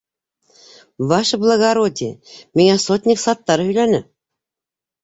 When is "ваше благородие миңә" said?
1.11-2.81